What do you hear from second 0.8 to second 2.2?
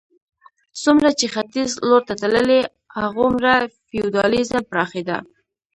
څومره چې ختیځ لور ته